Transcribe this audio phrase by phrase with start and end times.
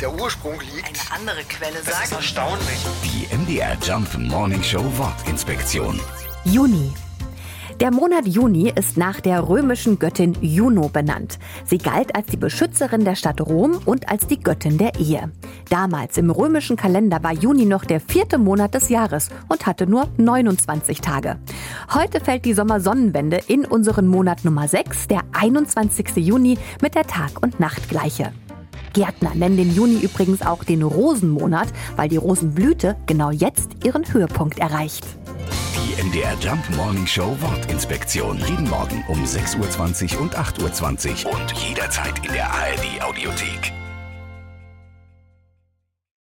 [0.00, 0.86] der Ursprung liegt.
[0.88, 2.12] Eine andere Quelle Das ist sagt.
[2.12, 2.86] erstaunlich.
[3.04, 6.00] Die MDR Jump Morning Show Wortinspektion.
[6.44, 6.92] Juni.
[7.80, 11.38] Der Monat Juni ist nach der römischen Göttin Juno benannt.
[11.66, 15.30] Sie galt als die Beschützerin der Stadt Rom und als die Göttin der Ehe.
[15.68, 20.08] Damals im römischen Kalender war Juni noch der vierte Monat des Jahres und hatte nur
[20.16, 21.36] 29 Tage.
[21.92, 26.16] Heute fällt die Sommersonnenwende in unseren Monat Nummer 6, der 21.
[26.16, 28.32] Juni, mit der Tag- und Nachtgleiche.
[28.96, 34.58] Gärtner nennen den Juni übrigens auch den Rosenmonat, weil die Rosenblüte genau jetzt ihren Höhepunkt
[34.58, 35.06] erreicht.
[35.76, 38.38] Die MDR Jump Morning Show Wortinspektion.
[38.48, 43.75] Jeden Morgen um 6.20 Uhr und 8.20 Uhr und jederzeit in der ARD Audiothek.